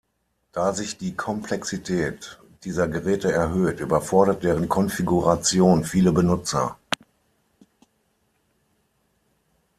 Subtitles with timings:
[0.51, 6.75] Da sich die Komplexität dieser Geräte erhöht, überfordert deren Konfiguration viele Benutzer.